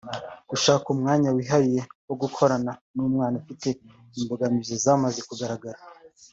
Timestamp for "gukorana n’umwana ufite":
2.21-3.67